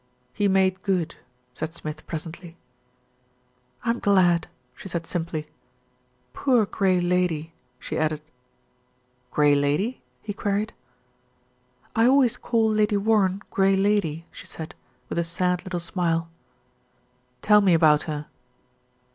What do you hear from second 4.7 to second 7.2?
she said simply. "Poor Grey